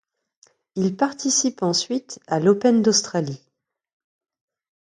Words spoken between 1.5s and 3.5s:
ensuite à l'Open d'Australie.